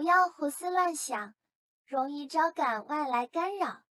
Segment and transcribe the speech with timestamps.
[0.00, 1.34] 不要胡思乱想
[1.84, 3.82] 容易招感外来干扰。